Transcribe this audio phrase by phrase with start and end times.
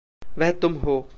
[0.37, 1.07] वह तुम हो।